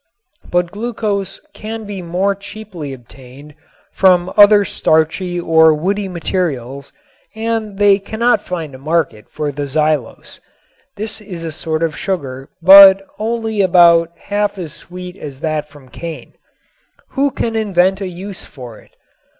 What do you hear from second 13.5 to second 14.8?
about half as